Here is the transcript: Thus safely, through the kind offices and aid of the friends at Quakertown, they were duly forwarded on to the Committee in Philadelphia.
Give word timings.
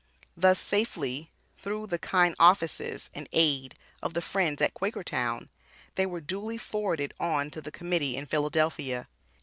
Thus 0.35 0.57
safely, 0.57 1.29
through 1.59 1.85
the 1.85 1.99
kind 1.99 2.35
offices 2.39 3.11
and 3.13 3.29
aid 3.31 3.75
of 4.01 4.15
the 4.15 4.21
friends 4.23 4.59
at 4.59 4.73
Quakertown, 4.73 5.49
they 5.93 6.07
were 6.07 6.21
duly 6.21 6.57
forwarded 6.57 7.13
on 7.19 7.51
to 7.51 7.61
the 7.61 7.71
Committee 7.71 8.17
in 8.17 8.25
Philadelphia. 8.25 9.07